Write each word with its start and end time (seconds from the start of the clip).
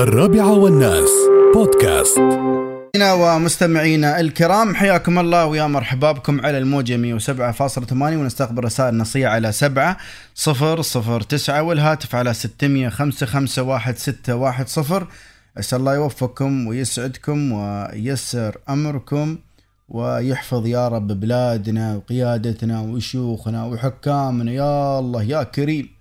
الرابعة 0.00 0.52
والناس. 0.52 1.10
بودكاست. 1.54 2.18
مستمعينا 2.18 3.12
ومستمعينا 3.12 4.20
الكرام 4.20 4.74
حياكم 4.74 5.18
الله 5.18 5.46
ويا 5.46 5.66
مرحبا 5.66 6.12
بكم 6.12 6.40
على 6.40 6.58
الموجة 6.58 6.96
107.8 6.96 7.92
ونستقبل 7.92 8.64
رسائل 8.64 8.96
نصية 8.96 9.28
على 9.28 9.52
7 9.52 9.96
0 10.34 10.82
0 10.82 11.20
9 11.20 11.62
والهاتف 11.62 12.14
على 12.14 12.34
600 12.34 12.88
55 12.88 13.42
1610 13.42 15.08
عسى 15.56 15.76
الله 15.76 15.94
يوفقكم 15.94 16.66
ويسعدكم 16.66 17.52
وييسر 17.52 18.56
أمركم 18.68 19.38
ويحفظ 19.88 20.66
يا 20.66 20.88
رب 20.88 21.20
بلادنا 21.20 21.96
وقيادتنا 21.96 22.80
وشيوخنا 22.80 23.64
وحكامنا. 23.64 24.52
يا 24.52 24.98
الله 24.98 25.22
يا 25.22 25.42
كريم. 25.42 25.99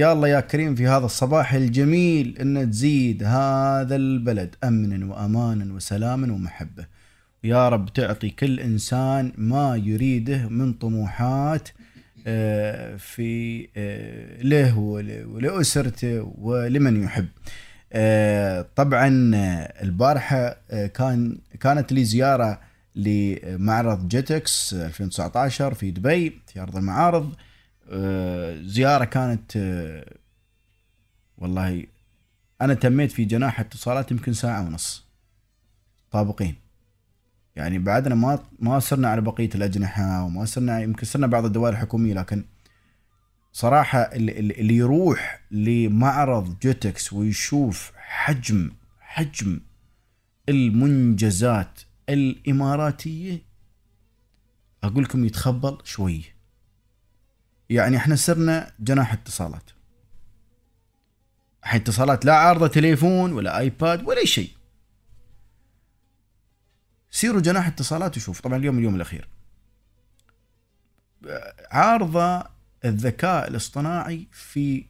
يا 0.00 0.12
الله 0.12 0.28
يا 0.28 0.40
كريم 0.40 0.74
في 0.74 0.86
هذا 0.86 1.04
الصباح 1.06 1.54
الجميل 1.54 2.38
إن 2.40 2.70
تزيد 2.70 3.22
هذا 3.24 3.96
البلد 3.96 4.54
أمنا 4.64 5.06
وأمانا 5.14 5.74
وسلاما 5.74 6.32
ومحبة 6.32 6.86
يا 7.44 7.68
رب 7.68 7.92
تعطي 7.92 8.30
كل 8.30 8.60
إنسان 8.60 9.32
ما 9.36 9.76
يريده 9.76 10.48
من 10.48 10.72
طموحات 10.72 11.68
آه، 12.26 12.96
في 12.96 13.68
آه، 13.76 14.42
له 14.42 14.78
ول- 14.78 15.24
ولأسرته 15.24 16.32
ولمن 16.38 17.02
يحب. 17.04 17.26
آه، 17.92 18.66
طبعا 18.76 19.08
البارحة 19.82 20.56
آه، 20.70 20.86
كان 20.86 21.38
كانت 21.60 21.92
لي 21.92 22.04
زيارة 22.04 22.60
لمعرض 22.96 24.08
جيتكس 24.08 24.74
2019 24.74 25.74
في 25.74 25.90
دبي 25.90 26.40
في 26.46 26.60
أرض 26.60 26.76
المعارض 26.76 27.32
زيارة 28.62 29.04
كانت 29.04 29.56
آه، 29.56 30.14
والله 31.38 31.86
أنا 32.60 32.74
تميت 32.74 33.12
في 33.12 33.24
جناح 33.24 33.60
اتصالات 33.60 34.10
يمكن 34.10 34.32
ساعة 34.32 34.66
ونص 34.66 35.06
طابقين. 36.10 36.54
يعني 37.56 37.78
بعدنا 37.78 38.14
ما 38.14 38.38
ما 38.58 38.78
صرنا 38.78 39.08
على 39.08 39.20
بقية 39.20 39.50
الأجنحة 39.54 40.24
وما 40.24 40.44
صرنا 40.44 40.80
يمكن 40.80 41.06
صرنا 41.06 41.26
بعض 41.26 41.44
الدوائر 41.44 41.74
الحكومية 41.74 42.14
لكن 42.14 42.44
صراحة 43.52 43.98
اللي, 43.98 44.76
يروح 44.76 45.40
لمعرض 45.50 46.58
جيتكس 46.58 47.12
ويشوف 47.12 47.92
حجم 47.96 48.70
حجم 49.00 49.60
المنجزات 50.48 51.80
الإماراتية 52.08 53.42
أقول 54.84 55.04
لكم 55.04 55.24
يتخبل 55.24 55.78
شوية 55.84 56.37
يعني 57.70 57.96
إحنا 57.96 58.16
صرنا 58.16 58.72
جناح 58.80 59.12
اتصالات. 59.12 59.70
الحين 61.62 61.80
اتصالات 61.80 62.24
لا 62.24 62.34
عارضة 62.36 62.66
تليفون 62.66 63.32
ولا 63.32 63.58
آيباد 63.58 64.04
ولا 64.08 64.24
شيء. 64.24 64.50
سيروا 67.10 67.40
جناح 67.40 67.66
اتصالات 67.66 68.16
وشوف 68.16 68.40
طبعا 68.40 68.56
اليوم 68.56 68.78
اليوم 68.78 68.94
الأخير. 68.94 69.28
عارضة 71.70 72.44
الذكاء 72.84 73.48
الاصطناعي 73.48 74.26
في 74.32 74.84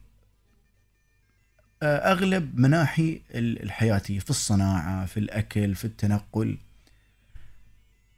أغلب 1.83 2.59
مناحي 2.59 3.21
ال- 3.31 3.63
الحياتية 3.63 4.19
في 4.19 4.29
الصناعة 4.29 5.05
في 5.05 5.17
الأكل 5.19 5.75
في 5.75 5.85
التنقل. 5.85 6.57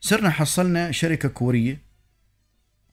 صرنا 0.02 0.30
حصلنا 0.30 0.92
شركة 0.92 1.30
كورية 1.30 1.82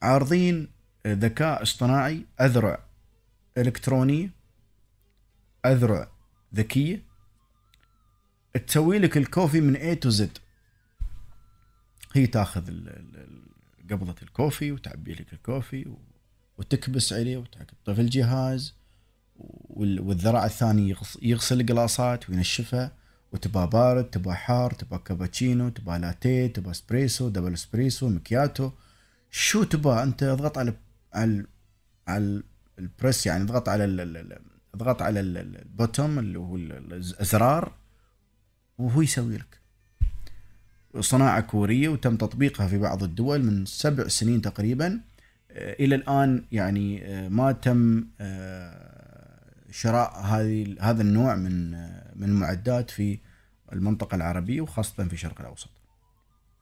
عارضين 0.01 0.67
ذكاء 1.07 1.61
اصطناعي 1.61 2.25
أذرع 2.41 2.79
الكترونيه 3.57 4.31
أذرع 5.65 6.11
ذكية. 6.55 7.03
تسوي 8.67 8.99
لك 8.99 9.17
الكوفي 9.17 9.61
من 9.61 9.75
A 9.95 9.99
تو 9.99 10.09
زد 10.09 10.37
هي 12.13 12.27
تاخذ 12.27 12.69
قبضة 13.91 14.15
الكوفي 14.23 14.71
وتعبي 14.71 15.13
لك 15.13 15.33
الكوفي 15.33 15.95
وتكبس 16.57 17.13
عليه 17.13 17.37
وتحطه 17.37 17.93
في 17.93 18.01
الجهاز 18.01 18.73
وال- 19.37 19.99
والذراع 19.99 20.45
الثاني 20.45 20.89
يغس- 20.95 21.19
يغسل 21.21 21.61
القلاصات 21.61 22.29
وينشفها. 22.29 22.91
وتبى 23.33 23.65
بارد 23.67 24.03
تبى 24.09 24.33
حار 24.33 24.71
تبى 24.73 24.97
كابتشينو 24.97 25.69
تبى 25.69 25.97
لاتيه 25.97 26.47
تبى 26.47 26.71
اسبريسو 26.71 27.29
double 27.29 27.53
اسبريسو 27.53 28.09
مكياتو. 28.09 28.71
شو 29.31 29.63
تبى 29.63 29.89
أنت 29.89 30.23
اضغط 30.23 30.57
على 30.57 30.73
على 31.13 31.45
على 32.07 32.43
ال 32.79 32.87
press 32.87 33.25
يعني 33.27 33.43
اضغط 33.43 33.69
على 33.69 33.83
اضغط 34.75 35.01
على 35.01 35.19
ال- 35.19 35.37
ال- 35.37 35.55
ال 35.57 35.66
button 35.66 36.19
اللي 36.19 36.39
هو 36.39 36.55
ال- 36.55 36.93
الأزرار 36.93 37.73
وهو 38.77 39.01
يسوي 39.01 39.37
لك 39.37 39.59
صناعة 40.99 41.41
كورية 41.41 41.89
وتم 41.89 42.15
تطبيقها 42.17 42.67
في 42.67 42.77
بعض 42.77 43.03
الدول 43.03 43.43
من 43.43 43.65
سبع 43.65 44.07
سنين 44.07 44.41
تقريبا. 44.41 44.99
آه، 45.51 45.73
إلى 45.73 45.95
الآن 45.95 46.43
يعني 46.51 47.05
آه، 47.05 47.29
ما 47.29 47.51
تم 47.51 48.05
آه، 48.21 49.45
شراء 49.71 50.19
هذه 50.21 50.75
هذا 50.81 51.01
النوع 51.01 51.35
من 51.35 51.71
من 52.15 52.23
المعدات 52.29 52.89
في 52.91 53.19
المنطقة 53.73 54.15
العربية 54.15 54.61
وخاصة 54.61 55.07
في 55.07 55.13
الشرق 55.13 55.39
الأوسط. 55.41 55.69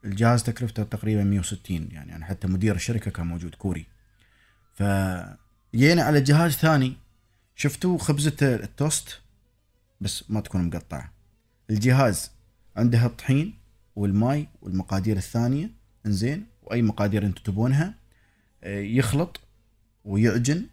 الجهاز 0.06 0.44
تكلفته 0.44 0.84
تقريبا 0.84 1.24
160 1.24 1.88
يعني 1.92 2.16
أنا 2.16 2.26
حتى 2.26 2.48
مدير 2.48 2.76
الشركة 2.76 3.12
كان 3.12 3.28
موجود 3.28 3.56
كوري. 3.56 3.86
فجينا 4.78 6.04
على 6.04 6.22
جهاز 6.22 6.52
ثاني. 6.52 6.94
شفتوا 7.56 7.98
خبزة 7.98 8.38
التوست؟ 8.42 9.20
بس 10.02 10.24
ما 10.30 10.40
تكون 10.42 10.68
مقطعة. 10.68 11.14
الجهاز 11.70 12.32
عندها 12.76 13.06
الطحين 13.06 13.54
والماي 13.96 14.48
والمقادير 14.62 15.18
الثانية. 15.18 15.72
انزين 16.06 16.46
وأي 16.64 16.82
مقادير 16.82 17.26
أنتم 17.26 17.44
تبونها. 17.44 17.94
يخلط 18.66 19.40
ويعجن 20.06 20.66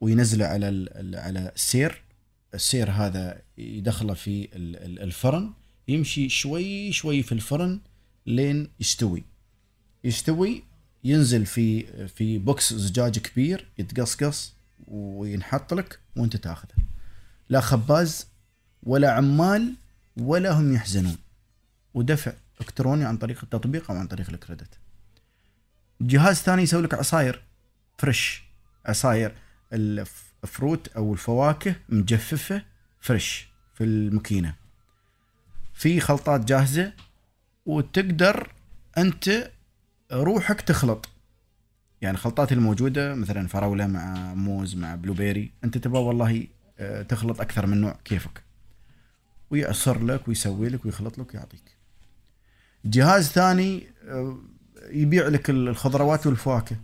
وينزله 0.00 0.46
على 0.46 0.66
على 1.14 1.52
السير. 1.54 2.02
السير 2.54 2.90
هذا 2.90 3.42
يدخله 3.58 4.14
في 4.14 4.48
ال- 4.56 4.76
ال- 4.76 5.02
الفرن. 5.02 5.52
يمشي 5.88 6.28
شوي 6.28 6.92
شوي 6.92 7.22
في 7.22 7.32
الفرن 7.32 7.80
لين 8.26 8.70
يستوي. 8.80 9.24
يستوي 10.04 10.62
ينزل 11.04 11.46
في 11.46 11.86
في 12.08 12.38
box 12.38 12.74
زجاج 12.74 13.18
كبير 13.18 13.68
يتقصقص 13.78 14.54
وينحط 14.88 15.74
لك 15.74 15.98
وانت 16.16 16.36
تاخذه. 16.36 16.74
لا 17.48 17.60
خباز 17.60 18.26
ولا 18.82 19.12
عمال 19.12 19.74
ولا 20.16 20.52
هم 20.52 20.74
يحزنون. 20.74 21.16
ودفع 21.94 22.32
إلكتروني 22.60 23.04
عن 23.04 23.16
طريق 23.16 23.38
التطبيق 23.42 23.90
أو 23.90 23.96
عن 23.96 24.06
طريق 24.06 24.30
ال 24.30 24.36
credit. 24.36 24.78
جهاز 26.00 26.36
ثاني 26.36 26.62
يسوي 26.62 26.82
لك 26.82 26.94
عصاير 26.94 27.42
fresh. 27.98 28.42
عصاير 28.86 29.34
ال 29.72 29.91
fruit 29.91 30.88
أو 30.88 31.12
الفواكه 31.12 31.74
مجففة 31.88 32.62
fresh 33.00 33.48
في 33.74 33.84
الماكينه 33.84 34.54
في 35.74 36.00
خلطات 36.00 36.44
جاهزة 36.44 36.92
وتقدر 37.66 38.52
أنت 38.98 39.50
روحك 40.12 40.60
تخلط. 40.60 41.08
يعني 42.02 42.14
الخلطات 42.16 42.52
الموجودة 42.52 43.14
مثلا 43.14 43.48
فراولة 43.48 43.86
مع 43.86 44.34
موز 44.34 44.76
مع 44.76 44.94
blueberry 44.94 45.50
أنت 45.64 45.78
تبغى 45.78 46.00
والله 46.02 46.46
آه، 46.78 47.02
تخلط 47.02 47.40
أكثر 47.40 47.66
من 47.66 47.80
نوع 47.80 47.96
كيفك. 48.04 48.42
ويعصر 49.50 50.04
لك 50.04 50.28
ويسوي 50.28 50.68
لك 50.68 50.84
ويخلط 50.84 51.18
لك 51.18 51.34
ويعطيك. 51.34 51.62
جهاز 52.84 53.28
ثاني 53.28 53.86
آه، 54.08 54.38
يبيع 54.90 55.28
لك 55.28 55.50
ال- 55.50 55.68
الخضروات 55.68 56.26
والفواكه. 56.26 56.76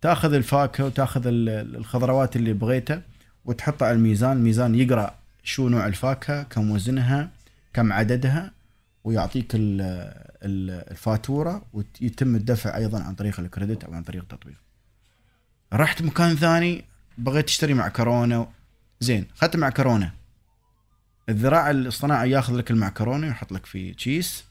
تأخذ 0.00 0.32
الفاكهة 0.34 0.84
وتأخذ 0.84 1.26
ال- 1.26 1.48
ال- 1.48 1.76
الخضروات 1.76 2.36
اللي 2.36 2.52
بغيتها 2.52 3.02
وتحطها 3.44 3.88
على 3.88 3.96
الميزان. 3.96 4.36
الميزان 4.36 4.74
يقرأ 4.74 5.14
شو 5.42 5.68
نوع 5.68 5.86
الفاكهة 5.86 6.42
كم 6.42 6.70
وزنها 6.70 7.30
كم 7.74 7.92
عددها 7.92 8.52
ويعطيك 9.06 9.54
ال- 9.54 9.80
ال- 10.42 10.90
الفاتورة 10.90 11.62
ويتم 11.72 12.36
الدفع 12.36 12.76
أيضا 12.76 13.02
عن 13.02 13.14
طريق 13.14 13.40
الكريدت 13.40 13.84
أو 13.84 13.94
عن 13.94 14.02
طريق 14.02 14.22
التطبيق. 14.22 14.56
رحت 15.72 16.02
مكان 16.02 16.36
ثاني 16.36 16.84
بغيت 17.18 17.48
أشتري 17.48 17.74
معكرونه 17.74 18.48
زين 19.00 19.26
أخذت 19.36 19.56
معكرونه 19.56 20.12
الذراع 21.28 21.70
الاصطناعي 21.70 22.30
ياخذ 22.30 22.54
لك 22.56 22.70
المعكرونه 22.70 23.26
ويحط 23.26 23.52
لك 23.52 23.66
في 23.66 23.94
تشيس 23.94 24.44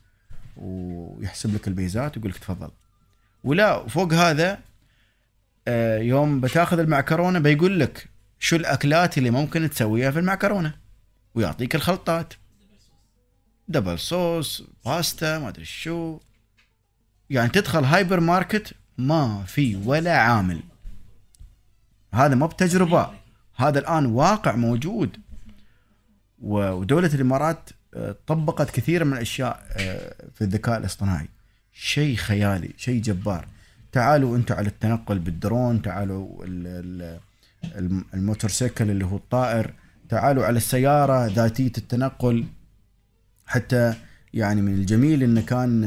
ويحسب 0.57 1.56
لك 1.56 1.68
البيزات 1.68 2.18
ويقول 2.18 2.31
لك 2.31 2.38
تفضل. 2.38 2.69
ولا 3.44 3.88
فوق 3.88 4.13
هذا 4.13 4.60
آه، 5.68 5.98
يوم 5.98 6.42
بتاخذ 6.42 6.80
المعكرونه 6.80 7.40
بيقول 7.40 7.80
لك 7.80 8.10
شو 8.40 8.56
الأكلات 8.56 9.18
اللي 9.18 9.30
ممكن 9.31 9.69
تسويها 9.69 10.12
في 10.12 10.19
المعكرونه 10.19 10.75
ويعطيك 11.36 11.75
الخلطات. 11.75 12.34
double 13.68 14.00
sauce 14.00 14.63
pasta 14.86 15.39
ما 15.39 15.50
أدري 15.50 15.65
شو. 15.65 16.19
يعني 17.29 17.50
تدخل 17.50 17.83
هايبر 17.83 18.19
ماركت 18.19 18.73
ما 18.97 19.44
في 19.47 19.75
ولا 19.75 20.17
عامل. 20.17 20.59
هذا 22.13 22.35
ما 22.35 22.45
بتجربة. 22.45 23.09
هذا 23.56 23.79
الآن 23.79 24.06
واقع 24.06 24.56
موجود. 24.56 25.17
ودولة 26.41 27.13
الإمارات 27.13 27.69
آه، 27.94 28.15
طبقت 28.27 28.69
كثير 28.71 29.03
من 29.03 29.13
الأشياء 29.13 29.63
آه، 29.71 30.15
في 30.35 30.41
الذكاء 30.44 30.77
الاصطناعي. 30.77 31.27
شيء 31.73 32.15
خيالي 32.15 32.73
شيء 32.77 33.01
جبار. 33.01 33.47
تعالوا 33.91 34.38
أنتم 34.38 34.56
على 34.56 34.68
التنقل 34.68 35.19
بالدرون 35.19 35.81
تعالوا 35.81 36.45
ال- 36.45 36.68
ال- 36.68 37.19
الم- 37.77 38.06
الموتورسيكل 38.13 38.89
اللي 38.89 39.06
هو 39.06 39.15
الطائر. 39.15 39.73
تعالوا 40.09 40.45
على 40.45 40.57
السيارة 40.57 41.25
ذاتية 41.25 41.71
التنقل. 41.77 42.45
حتى 43.45 43.94
يعني 44.33 44.62
من 44.62 44.74
الجميل 44.74 45.24
انه 45.24 45.42
كان 45.42 45.83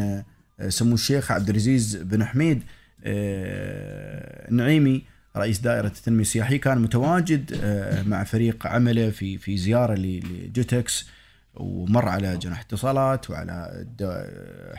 آه، 0.60 0.69
سمو 0.69 0.94
الشيخ 0.94 1.32
عبد 1.32 1.49
العزيز 1.50 1.96
بن 1.96 2.25
حميد 2.25 2.62
آه، 3.05 4.49
النعيمي 4.50 5.05
رئيس 5.37 5.58
دائرة 5.60 5.87
التنمية 5.87 6.20
السياحية 6.22 6.60
كان 6.60 6.78
متواجد 6.78 7.60
آه، 7.62 8.02
مع 8.02 8.25
فريق 8.25 8.66
عمله 8.66 9.10
في 9.10 9.38
في 9.38 9.56
زيارة 9.56 9.94
ل- 9.94 10.19
ل 10.46 10.57
GITEX 10.57 11.08
ومر 11.55 12.08
على 12.08 12.37
جناح 12.37 12.60
اتصالات 12.60 13.31
وعلى 13.31 13.87
آه، 14.00 14.75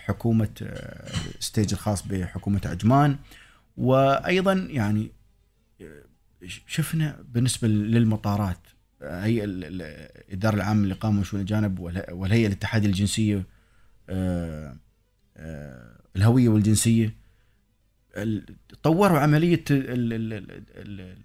stage 1.40 1.74
الخاص 1.74 2.08
بحكومة 2.08 2.62
عجمان. 2.66 3.18
وأيضا 3.78 4.54
يعني 4.54 5.12
آه، 5.81 6.02
شفنا 6.68 7.24
بالنسبة 7.34 7.68
للمطارات 7.68 8.58
آه، 8.68 8.69
هي 9.01 9.44
ال- 9.44 9.63
ال- 9.66 9.81
الإدارة 10.28 10.56
العامة 10.56 10.86
للاقامه 10.86 11.19
وشؤون 11.19 11.42
الأجانب 11.42 11.80
والهي- 11.80 12.12
والهيئة 12.13 12.48
الاتحادية 12.48 12.88
الجنسية 12.88 13.46
آه، 14.10 14.78
آه، 15.38 16.00
الهوية 16.16 16.50
والجنسية. 16.50 17.16
ال- 18.18 18.56
طوروا 18.84 19.19
عملية 19.19 19.63
ال- 19.72 20.13
ال- 20.13 20.34
ال- 20.34 20.63
ال- 20.75 21.18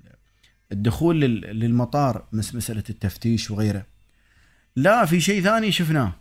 الدخول 0.72 1.20
لل- 1.20 1.60
للمطار 1.60 2.28
مس 2.32 2.54
مسألة 2.54 2.84
التفتيش 2.90 3.50
وغيره. 3.50 3.86
لا 4.76 5.04
في 5.04 5.20
شيء 5.20 5.42
ثاني 5.42 5.72
شفناه 5.72 6.12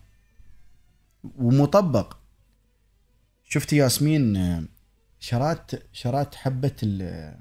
ومطبق. 1.23 2.17
شفت 3.43 3.73
ياسمين 3.73 4.35
آه، 4.37 4.63
شرات 5.19 5.71
شرات 5.93 6.35
حبة 6.35 6.75
ال- 6.83 7.37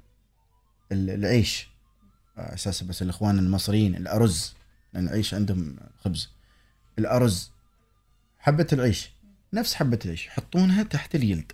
ال- 0.91 1.09
العيش. 1.09 1.72
أساس 2.37 2.83
بس 2.83 3.01
الإخوان 3.01 3.39
المصريين 3.39 3.95
الأرز 3.95 4.53
لأن 4.93 5.07
العيش 5.07 5.33
عندهم 5.33 5.75
خبز. 5.99 6.29
الأرز 6.99 7.51
حبة 8.39 8.67
العيش 8.73 9.11
نفس 9.53 9.73
حبة 9.73 9.99
العيش 10.05 10.27
يحطونها 10.27 10.83
تحت 10.83 11.15
اليلد. 11.15 11.51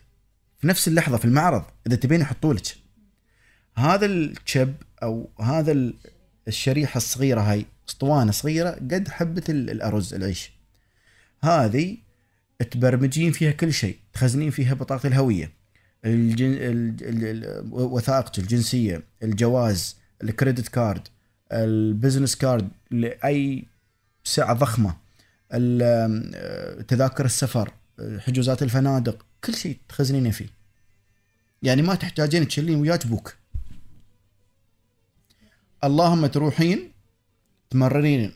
في 0.62 0.68
نفس 0.68 0.88
اللحظة 0.88 1.18
في 1.18 1.26
المعرض 1.26 1.64
إذا 1.88 1.96
تبين 1.96 2.22
يحطوا 2.22 2.54
لك. 2.54 2.76
هذا 3.78 4.06
الشب 4.06 4.74
أو 5.04 5.30
هذا 5.42 5.72
ال- 5.72 5.94
الشريحة 6.48 6.98
الصغيرة 6.98 7.42
هاي 7.42 7.66
أسطوانة 7.90 8.32
صغيرة 8.32 8.70
قد 8.70 9.08
حبة 9.10 9.44
ال- 9.50 9.70
الأرز 9.70 10.14
العيش. 10.14 10.52
هذه 11.44 11.98
تبرمجين 12.72 13.32
فيها 13.32 13.52
كل 13.52 13.74
شيء 13.74 13.98
تخزنين 14.14 14.50
فيها 14.52 14.74
بطاقة 14.74 15.08
الهوية. 15.08 15.52
الجن... 16.06 16.54
ال... 16.54 16.96
ال... 17.02 17.46
ال... 17.46 17.70
وثائقك 17.74 18.40
الجنسية 18.40 19.04
الجواز 19.24 19.99
الكريدت 20.24 20.68
كارد 20.68 21.08
ال 21.52 21.61
business 21.61 22.36
card 22.36 22.70
لأي 22.92 23.66
سعة 24.24 24.54
ضخمة 24.54 24.96
ال- 25.54 26.86
تذاكر 26.86 27.26
السفر 27.26 27.74
حجوزات 28.20 28.64
الفنادق 28.64 29.26
كل 29.44 29.56
شيء 29.56 29.78
تخزنينه 29.90 30.32
فيه. 30.32 30.48
يعني 31.64 31.82
ما 31.82 31.96
تحتاجين 31.96 32.48
تشيلين 32.48 32.82
وياك 32.82 33.08
بوك. 33.08 33.36
اللهم 35.84 36.26
تروحين 36.26 36.92
تمررين 37.70 38.34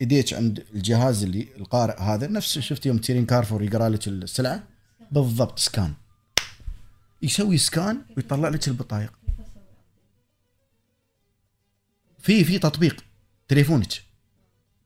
إيديك 0.00 0.34
عند 0.34 0.64
الجهاز 0.74 1.24
اللي 1.24 1.48
القارئ 1.56 2.00
هذا 2.00 2.26
نفس 2.26 2.58
شفت 2.58 2.86
يوم 2.86 2.98
تسيرين 2.98 3.26
كارفور 3.26 3.62
يقرأ 3.62 3.88
لك 3.88 4.08
السلعة؟ 4.08 4.62
بالضبط 5.12 5.58
scan. 5.58 5.92
يسوي 7.22 7.58
scan 7.58 8.02
ويطلع 8.16 8.48
لك 8.48 8.68
البطايق. 8.68 9.12
في 12.26 12.44
في 12.44 12.58
تطبيق 12.58 13.04
تليفونك. 13.48 13.92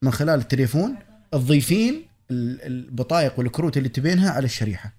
من 0.01 0.11
خلال 0.11 0.39
التليفون 0.39 0.95
تضيفين 1.31 2.05
ال- 2.31 2.61
البطايق 2.61 3.39
والكروت 3.39 3.77
اللي 3.77 3.89
تبينها 3.89 4.29
على 4.31 4.45
الشريحة. 4.45 4.93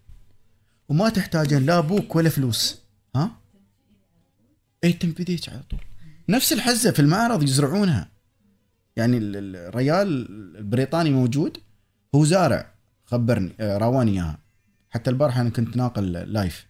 وما 0.88 1.08
تحتاجين 1.08 1.66
لا 1.66 1.80
بوك 1.80 2.16
ولا 2.16 2.30
فلوس. 2.30 2.82
ها؟ 3.16 3.30
أي 4.84 4.92
تنفذيك 4.92 5.48
على 5.48 5.62
طول. 5.70 5.80
نفس 6.28 6.52
الحزة 6.52 6.90
في 6.90 7.00
المعرض 7.00 7.42
يزرعونها. 7.42 8.08
يعني 8.96 9.16
ال- 9.16 9.36
ال- 9.36 9.56
الريال 9.56 10.26
البريطاني 10.56 11.10
موجود. 11.10 11.58
هو 12.14 12.24
زارع. 12.24 12.74
خبرني. 13.04 13.52
آه، 13.60 13.78
راواني 13.78 14.12
إياها. 14.12 14.38
حتى 14.90 15.10
البارحة 15.10 15.40
أنا 15.40 15.50
كنت 15.50 15.76
ناقل 15.76 16.12
live. 16.12 16.66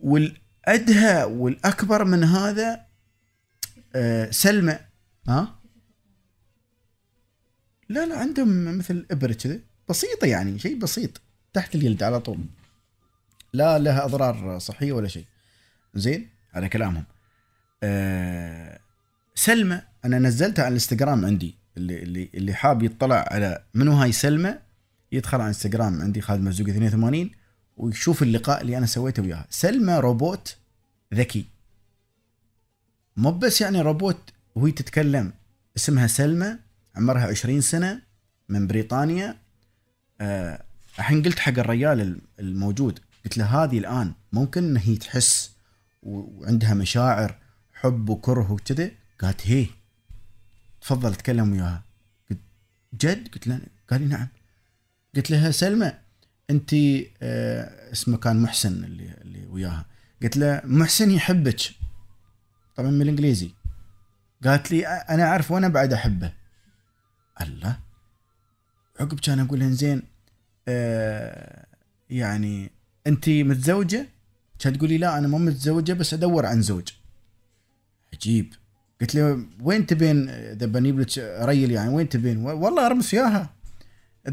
والأدهى 0.00 1.24
والأكبر 1.24 2.04
من 2.04 2.24
هذا 2.24 2.87
سلمى. 4.30 4.78
ها؟ 5.28 5.58
لا 7.88 8.06
لا 8.06 8.18
عندهم 8.18 8.78
مثل 8.78 9.06
إبرة 9.10 9.32
كذا 9.32 9.60
بسيطة 9.88 10.26
يعني 10.26 10.58
شيء 10.58 10.78
بسيط. 10.78 11.20
تحت 11.52 11.74
اليلد 11.74 12.02
على 12.02 12.20
طول. 12.20 12.38
لا 13.52 13.78
لها 13.78 14.04
أضرار 14.04 14.58
صحية 14.58 14.92
ولا 14.92 15.08
شيء. 15.08 15.24
زين 15.94 16.28
على 16.54 16.68
كلامهم. 16.68 17.04
آه 17.82 18.80
سلمى 19.34 19.82
أنا 20.04 20.18
نزلتها 20.18 20.62
على 20.62 20.68
الإنستغرام 20.68 21.24
عندي. 21.26 21.54
اللي 21.76 22.02
اللي 22.02 22.30
اللي 22.34 22.54
حاب 22.54 22.82
يطلع 22.82 23.24
على 23.30 23.64
منو 23.74 23.92
هاي 23.92 24.12
سلمى 24.12 24.54
يدخل 25.12 25.40
على 25.40 25.48
انستغرام 25.48 26.02
عندي 26.02 26.20
خالد 26.20 26.42
مرزوقي 26.42 26.70
82 26.70 27.30
ويشوف 27.76 28.22
اللقاء 28.22 28.60
اللي 28.60 28.78
أنا 28.78 28.86
سويته 28.86 29.22
وياها. 29.22 29.46
سلمى 29.50 29.98
روبوت 29.98 30.56
ذكي. 31.14 31.44
مو 33.18 33.30
بس 33.30 33.60
يعني 33.60 33.80
روبوت 33.80 34.30
وهي 34.54 34.72
تتكلم. 34.72 35.32
اسمها 35.76 36.06
سلمى 36.06 36.56
عمرها 36.96 37.26
20 37.26 37.60
سنة 37.60 38.02
من 38.48 38.66
بريطانيا. 38.66 39.36
آه، 40.20 40.62
الحين 40.98 41.22
قلت 41.22 41.38
حق 41.38 41.58
الرجال 41.58 42.20
الموجود. 42.40 42.98
قلت 43.24 43.38
له 43.38 43.64
هذه 43.64 43.78
الآن 43.78 44.12
ممكن 44.32 44.64
إن 44.64 44.76
هي 44.76 44.96
تحس 44.96 45.50
وعندها 46.02 46.74
مشاعر 46.74 47.38
حب 47.72 48.08
وكره 48.08 48.52
وكذا 48.52 48.90
قالت 49.20 49.46
هي. 49.46 49.66
تفضل 50.80 51.12
اتكلم 51.12 51.52
وياها. 51.52 51.84
قلت 52.30 52.40
جد؟ 52.94 53.28
قلت 53.28 53.46
لها 53.46 53.60
قال 53.90 54.00
لي 54.00 54.06
نعم. 54.06 54.28
قلت 55.16 55.30
لها 55.30 55.50
سلمى 55.50 55.92
انت 56.50 56.74
آه 57.22 57.92
اسمه 57.92 58.16
كان 58.16 58.42
محسن 58.42 58.84
اللي 58.84 59.14
اللي 59.20 59.46
وياها. 59.46 59.86
قلت 60.22 60.36
له 60.36 60.62
محسن 60.64 61.10
يحبك. 61.10 61.77
طبعا 62.78 62.90
الإنجليزي. 62.90 63.50
قالت 64.44 64.70
لي 64.70 64.82
"أ- 64.82 65.10
أنا 65.10 65.22
أعرف 65.24 65.50
وأنا 65.50 65.68
بعد 65.68 65.92
أحبه. 65.92 66.32
الله. 67.40 67.78
عقب 69.00 69.20
كان 69.20 69.40
أقول 69.40 69.60
لها 69.60 69.70
زين 69.70 70.02
آه 70.68 71.66
يعني 72.10 72.70
أنت 73.06 73.28
متزوجة؟ 73.28 74.06
كانت 74.58 74.76
تقول 74.76 74.88
لي 74.88 74.98
لا 74.98 75.18
أنا 75.18 75.28
مو 75.28 75.38
متزوجة 75.38 75.92
بس 75.92 76.14
أدور 76.14 76.46
عن 76.46 76.62
زوج. 76.62 76.88
عجيب. 78.14 78.54
قلت 79.00 79.14
له 79.14 79.46
وين 79.60 79.86
تبين 79.86 80.28
إذا 80.28 80.66
بنجيب 80.66 81.00
لك 81.00 81.18
ريل 81.18 81.70
يعني 81.70 81.94
وين 81.94 82.08
تبين؟ 82.08 82.36
والله 82.46 82.86
ارمس 82.86 83.14
وياها 83.14 83.50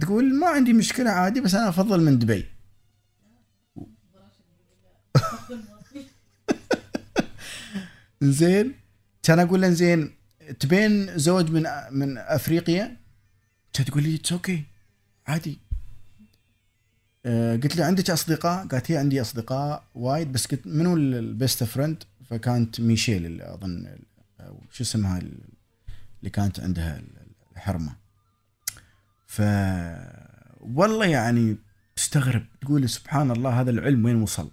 تقول 0.02 0.36
ما 0.40 0.48
عندي 0.48 0.74
مشكلة 0.74 1.10
عادي 1.10 1.42
بس 1.42 1.56
أنا 1.56 1.70
أفضل 1.70 2.02
من 2.04 2.20
دبي. 2.20 2.46
زين 8.32 8.74
كان 9.24 9.40
أقول 9.40 9.62
له 9.62 9.70
زين 9.70 10.16
تبين 10.60 11.18
زوج 11.18 11.52
من 11.52 11.66
من 11.92 12.18
أفريقيا؟ 12.18 12.98
كانت 13.74 13.90
تقول 13.90 14.04
لي 14.04 14.16
it's 14.16 14.32
okay 14.32 14.64
عادي 15.28 15.60
آه، 17.26 17.56
قلت 17.56 17.76
له 17.76 17.86
عندك 17.86 18.10
أصدقاء؟ 18.10 18.68
قالت 18.68 18.92
هي 18.92 18.98
عندي 18.98 19.22
أصدقاء 19.22 19.84
وايد 19.96 20.32
بس 20.32 20.46
قلت 20.46 20.68
منو 20.68 20.96
ال 20.96 21.09
best 21.09 21.64
friend؟ 21.64 22.04
فكانت 22.30 22.82
ميشيل 22.82 23.42
أظن 23.42 23.98
أو 24.40 24.60
شو 24.72 24.84
اسمها 24.84 25.20
اللي 25.20 26.30
كانت 26.30 26.60
عندها 26.60 27.02
الحرمة. 27.52 27.96
ف 29.28 29.42
والله 30.62 31.06
يعني 31.06 31.58
تستغرب 31.96 32.46
تقول 32.62 32.90
سبحان 32.90 33.32
الله 33.32 33.62
هذا 33.62 33.72
العلم 33.72 34.06
وين 34.06 34.22
وصل؟ 34.22 34.52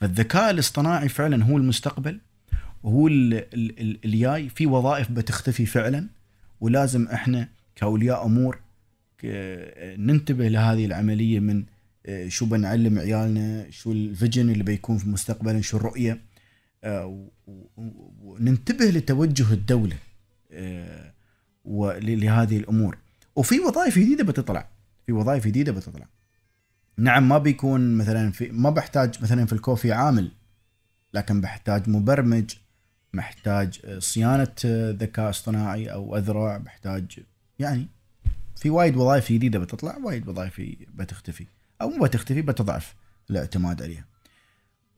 فالذكاء 0.00 0.50
الاصطناعي 0.50 1.08
فعلا 1.08 1.44
هو 1.44 1.56
المستقبل 1.56 2.20
ال- 3.54 4.04
الجاي 4.04 4.48
في 4.48 4.66
وظائف 4.66 5.10
بتختفي 5.12 5.66
فعلا 5.66 6.08
ولازم 6.60 7.08
إحنا 7.08 7.48
كأولياء 7.76 8.26
أمور 8.26 8.60
ننتبه 9.96 10.48
لهذه 10.48 10.84
العملية 10.86 11.40
من 11.40 11.64
آه، 12.06 12.28
شو 12.28 12.46
بنعلم 12.46 12.98
عيالنا 12.98 13.70
شو 13.70 13.92
ال 13.92 14.00
vision 14.00 14.50
اللي 14.50 14.64
بيكون 14.64 14.98
في 14.98 15.08
مستقبلا 15.08 15.60
شو 15.60 15.76
الرؤية 15.76 16.20
آه، 16.84 17.26
وننتبه 18.22 18.84
لتوجه 18.84 19.52
الدولة 19.52 19.96
آه، 20.52 21.12
لهذه 22.00 22.56
الأمور. 22.56 22.98
وفي 23.36 23.60
وظائف 23.60 23.98
جديدة 23.98 24.24
بتطلع 24.24 24.68
في 25.06 25.12
وظائف 25.12 25.46
جديدة 25.46 25.72
بتطلع. 25.72 26.08
نعم 26.98 27.28
ما 27.28 27.38
بيكون 27.38 27.94
مثلا 27.94 28.30
في 28.32 28.48
ما 28.52 28.70
بحتاج 28.70 29.22
مثلا 29.22 29.46
في 29.46 29.52
الكوفي 29.52 29.92
عامل 29.92 30.30
لكن 31.14 31.40
بحتاج 31.40 31.88
مبرمج 31.88 32.50
محتاج 33.12 33.98
صيانة 33.98 34.54
ذكاء 34.90 35.30
اصطناعي 35.30 35.92
أو 35.92 36.16
أذرع 36.16 36.56
بحتاج 36.56 37.18
يعني 37.58 37.86
في 38.56 38.70
وايد 38.70 38.96
وظائف 38.96 39.32
جديدة 39.32 39.58
بتطلع 39.58 39.96
وايد 39.96 40.28
وظائف 40.28 40.62
بتختفي. 40.94 41.46
أو 41.82 41.88
مو 41.88 42.04
بتختفي 42.04 42.42
بتضعف 42.42 42.94
الاعتماد 43.30 43.82
عليها. 43.82 44.04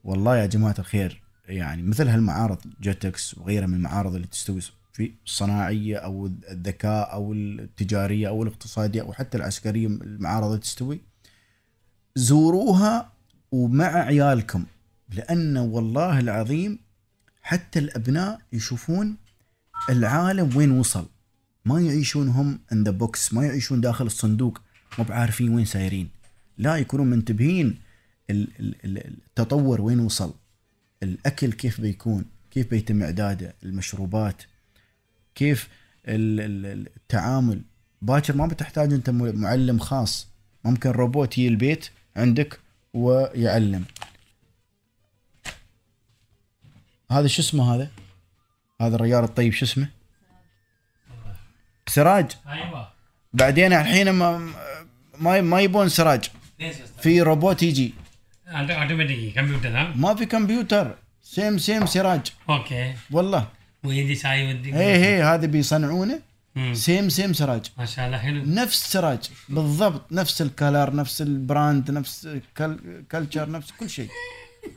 والله 0.05 0.37
يا 0.37 0.47
جماعة 0.47 0.75
الخير 0.79 1.23
يعني 1.49 1.83
مثل 1.83 2.09
هالمعارض 2.09 2.59
جيتكس 2.81 3.39
وغيرها 3.39 3.67
من 3.67 3.75
المعارض 3.75 4.15
اللي 4.15 4.27
تستوي 4.27 4.61
في 4.93 5.13
الصناعية 5.27 5.97
أو 5.97 6.27
الذكاء 6.27 7.13
أو 7.13 7.33
التجارية 7.33 8.29
أو 8.29 8.43
الاقتصادية 8.43 9.03
أو 9.03 9.13
حتى 9.13 9.39
العسكرية 9.39 9.87
المعارض 9.87 10.47
اللي 10.47 10.59
تستوي 10.59 11.01
زوروها 12.17 13.13
ومع 13.53 13.85
عيالكم. 13.85 14.65
لأن 15.09 15.57
والله 15.57 16.19
العظيم 16.19 16.79
حتى 17.43 17.79
الأبناء 17.79 18.41
يشوفون 18.53 19.17
العالم 19.91 20.57
وين 20.57 20.71
وصل. 20.71 21.07
ما 21.65 21.81
يعيشون 21.81 22.29
هم 22.29 22.59
in 22.73 22.85
the 22.85 22.91
box 22.91 23.35
ما 23.35 23.47
يعيشون 23.47 23.81
داخل 23.81 24.07
الصندوق 24.07 24.61
مو 24.99 25.05
بعارفين 25.05 25.55
وين 25.55 25.65
سايرين. 25.65 26.09
لا 26.59 26.77
يكونون 26.77 27.11
منتبهين 27.11 27.79
ال- 28.31 28.49
ال- 28.61 28.77
ال- 28.85 28.99
التطور 29.29 29.81
وين 29.81 30.01
وصل. 30.01 30.35
الأكل 31.03 31.53
كيف 31.53 31.81
بيكون 31.81 32.25
كيف 32.51 32.71
بيتم 32.71 33.03
إعداده 33.03 33.55
المشروبات 33.63 34.43
كيف 35.35 35.69
ال- 36.07 36.41
ال- 36.41 36.89
التعامل. 36.97 37.63
باكر 38.03 38.37
ما 38.37 38.47
بتحتاج 38.47 38.93
أنت 38.93 39.11
معلم 39.11 39.79
خاص. 39.79 40.29
ممكن 40.65 40.91
روبوت 40.91 41.39
يجي 41.39 41.49
البيت 41.49 41.89
عندك 42.17 42.61
ويعلم. 42.95 43.85
هذا 47.11 47.27
شو 47.27 47.43
اسمه 47.43 47.75
هذا؟ 47.75 47.91
هذا 48.81 48.97
الرجال 48.97 49.25
الطيب 49.25 49.53
شو 49.53 49.65
اسمه؟ 49.65 49.89
سراج. 51.89 52.31
أيوه. 52.49 52.89
بعدين 53.33 53.73
الحين 53.73 54.11
ما 54.11 54.53
ما 55.19 55.41
ما 55.41 55.61
يبون 55.61 55.89
سراج؟ 55.89 56.31
في 57.03 57.23
روبوت 57.23 57.63
يجي. 57.63 57.95
عندك 58.47 58.75
اوتوماتيك 58.75 59.35
كمبيوتر 59.35 59.69
ها؟ 59.69 59.93
ما 59.97 60.15
في 60.15 60.27
كمبيوتر 60.27 60.95
same 61.23 61.59
same 61.59 61.87
سراج. 61.87 62.21
Okay. 62.49 62.95
والله. 63.11 63.49
ويدي 63.85 64.15
شاي 64.15 64.55
ودي. 64.55 64.75
هي 64.75 65.05
هي 65.05 65.23
هذا 65.23 65.47
بيصنعونه. 65.47 66.21
same 66.73 67.09
same 67.09 67.33
سراج. 67.33 67.67
ما 67.79 67.87
شاء 67.87 68.07
الله 68.07 68.19
حلو. 68.19 68.45
نفس 68.45 68.93
سراج. 68.93 69.31
بالضبط. 69.49 70.13
نفس 70.13 70.43
ال 70.43 70.51
color 70.51 70.95
نفس 70.95 71.23
ال 71.23 71.34
brand 71.34 71.91
نفس 71.91 72.39
كل 72.57 73.03
culture 73.13 73.51
نفس 73.51 73.71
كل 73.71 73.91
شيء. 73.91 74.09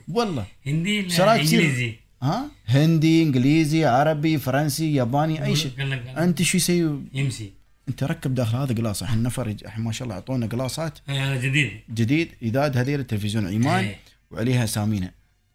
والله. 0.08 0.46
هندي 0.66 1.08
سراج 1.08 1.40
إنجليزي؟ 1.40 2.03
ها? 2.24 2.50
هندي 2.66 3.22
إنجليزي 3.22 3.84
عربي 3.84 4.38
فرنسي 4.38 4.94
ياباني 4.94 5.44
أي 5.44 5.56
شيء. 5.56 5.72
أنت 6.18 6.42
شو 6.42 6.56
يسوي؟ 6.56 7.04
يمشي. 7.12 7.50
أنت 7.88 8.04
ركب 8.04 8.34
داخل 8.34 8.56
هذا 8.56 8.74
قلاص. 8.74 9.02
الحين 9.02 9.22
نفر 9.22 9.46
الحين 9.46 9.84
ما 9.84 9.92
شاء 9.92 10.04
الله 10.04 10.14
أعطونا 10.14 10.46
قلاصات. 10.46 10.98
إيه، 11.08 11.32
هذا 11.32 11.40
جديد. 11.40 11.80
جديد. 11.90 12.34
ايداد 12.42 12.76
هذيل 12.76 13.00
التلفزيون 13.00 13.46
عيمان 13.46 13.84
إيه. 13.84 13.98
وعليها 14.30 14.64
اسامينا 14.64 15.12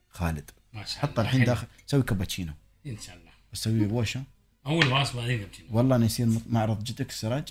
خالد. 0.10 0.50
ما 0.74 0.86
شاء 0.86 0.98
الله. 0.98 1.14
حطه 1.14 1.22
الحين. 1.22 1.44
داخل. 1.44 1.68
سوي 1.86 2.04
كابتشينو. 2.04 2.54
إن 2.86 2.98
شاء 2.98 3.16
الله. 3.16 3.32
أسوي 3.54 3.86
بوشة. 3.88 4.24
أول 4.66 4.88
واصل 4.88 5.18
بعدين 5.18 5.40
كابتن 5.40 5.64
والله 5.72 6.06
يصير 6.06 6.28
معرض 6.50 6.84
جدك 6.84 7.12
سراج. 7.12 7.48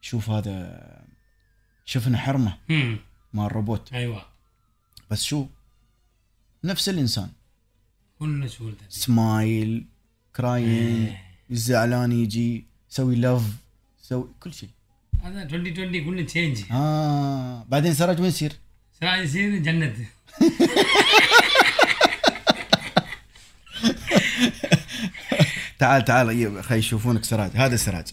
شوف 0.00 0.30
هذا. 0.30 0.80
شفنا 1.84 2.18
حرمة 2.18 2.58
مال 3.32 3.46
الروبوت 3.46 3.92
أيوه. 3.92 4.22
بس 5.10 5.24
شو؟ 5.24 5.46
نفس 6.64 6.88
الإنسان. 6.88 7.28
سهولة 8.20 8.74
smile 8.88 9.84
crying 10.36 11.16
الزعلان 11.50 12.12
يجي 12.12 12.64
يسوي 12.90 13.16
laugh 13.16 13.42
يسوي 14.04 14.28
كل 14.40 14.54
شيء. 14.54 14.68
هذا 15.22 15.42
2020 15.42 16.04
كله 16.04 16.22
change 16.22 16.58
آه 16.70 17.64
بعدين 17.68 17.94
سراج 17.94 18.20
وين 18.20 18.28
يصير؟ 18.28 18.52
سراج 19.00 19.24
يصير 19.24 19.58
جنة. 19.58 19.94
تعال 25.78 26.04
تعال 26.04 26.64
خلي 26.64 26.78
يشوفونك 26.78 27.24
سراج. 27.24 27.50
هذا 27.54 27.76
سراج. 27.76 28.06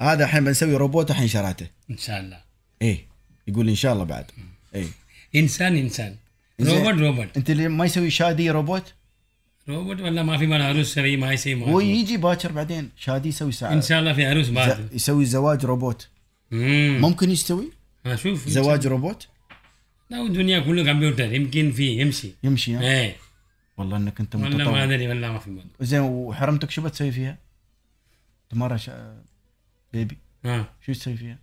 هذا 0.00 0.24
الحين 0.24 0.44
بنسوي 0.44 0.76
روبوت 0.76 1.10
الحين 1.10 1.28
شراته 1.28 1.66
إن 1.90 1.98
شاء 1.98 2.20
الله. 2.20 2.42
إيه 2.82 3.06
يقول 3.48 3.68
إن 3.68 3.74
شاء 3.74 3.92
الله 3.92 4.04
بعد. 4.04 4.30
إيه. 4.74 4.88
إنسان 5.36 5.76
إنسان. 5.76 6.16
روبوت 6.60 6.94
روبوت 6.94 7.36
أنت 7.36 7.50
اللي 7.50 7.68
ما 7.68 7.84
يسوي 7.84 8.10
شادي 8.10 8.50
روبوت 8.50 8.94
روبوت 9.68 10.00
ولا 10.00 10.22
ما 10.22 10.38
في 10.38 10.46
مال 10.46 10.62
عروس 10.62 10.94
سوي 10.94 11.16
ما 11.16 11.32
يسوي 11.32 11.54
ما 11.54 11.66
هو. 11.66 11.80
يجي 11.80 12.16
باكر 12.16 12.52
بعدين 12.52 12.90
شادي 12.96 13.28
يسوي 13.28 13.52
ساعة. 13.52 13.72
إن 13.72 13.82
شاء 13.82 14.00
الله 14.00 14.12
في 14.12 14.26
عروس 14.26 14.46
ز- 14.46 14.50
بعد 14.50 14.88
يسوي 14.94 15.24
زواج 15.24 15.64
روبوت. 15.64 16.08
امم 16.52 17.00
ممكن 17.00 17.30
يستوي؟ 17.30 17.72
أشوف 18.06 18.48
زواج 18.48 18.86
روبوت؟ 18.86 19.28
لا 20.10 20.22
الدنيا 20.26 20.60
كله 20.60 20.84
كمبيوتر 20.84 21.32
يمكن 21.32 21.72
في 21.72 22.00
يمشي. 22.00 22.30
يمشي 22.42 22.74
ها؟ 22.74 22.80
إيه. 22.82 23.16
والله 23.76 23.96
إنك 23.96 24.20
أنت 24.20 24.34
ولا 24.36 24.48
ما 24.48 24.56
متطور. 24.56 24.84
أدري 24.84 25.08
ولا 25.08 25.32
ما 25.32 25.38
في 25.38 25.50
موضوع 25.50 25.70
زين 25.80 26.00
وحرمتك 26.00 26.70
شو 26.70 26.82
بتسوي 26.82 27.12
فيها؟ 27.12 27.38
مره 28.52 28.76
شا... 28.76 29.22
بيبي 29.92 30.18
ها. 30.44 30.68
شو 30.86 30.92
تسوي 30.92 31.16
فيها؟ 31.16 31.38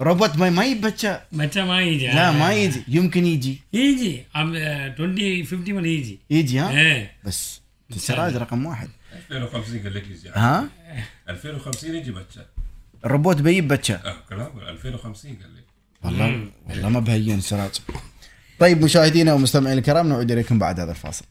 روبوت 0.00 0.36
ما 0.36 0.50
ما 0.50 0.64
يبكى 0.64 1.20
بچا 1.32 1.58
ما 1.58 1.80
يجي 1.80 2.06
لا 2.06 2.32
ما 2.32 2.52
يجي 2.52 2.82
يمكن 2.88 3.26
يجي 3.26 3.60
يجي 3.72 4.24
عم 4.34 4.56
20 4.56 5.44
50 5.44 5.72
ولا 5.72 5.86
يجي 5.86 6.18
يجي 6.30 6.58
ها 6.58 6.70
إيه 6.70 7.12
بس 7.24 7.60
سراج 7.96 8.36
رقم 8.36 8.66
واحد 8.66 8.88
2050 9.30 9.78
قال 9.82 9.94
لك 9.94 10.04
يجي 10.10 10.28
ها 10.28 10.68
2050 11.28 11.94
يجي 11.94 12.12
بچه 12.12 12.40
الروبوت 13.04 13.36
بيجيب 13.36 13.68
بكى 13.68 13.94
آه 13.94 14.16
كلام 14.28 14.58
2050 14.58 15.36
قال 15.42 15.56
لك 15.56 15.64
والله 16.04 16.48
والله 16.68 16.88
ما 16.88 17.00
بهين 17.00 17.40
سراج 17.40 17.70
طيب 18.58 18.84
مشاهدينا 18.84 19.32
ومستمعينا 19.34 19.78
الكرام 19.78 20.08
نعود 20.08 20.30
اليكم 20.30 20.58
بعد 20.58 20.80
هذا 20.80 20.90
الفاصل 20.90 21.24